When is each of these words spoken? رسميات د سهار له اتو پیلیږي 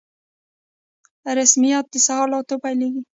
رسميات 1.39 1.85
د 1.89 1.95
سهار 2.05 2.27
له 2.31 2.37
اتو 2.41 2.55
پیلیږي 2.63 3.01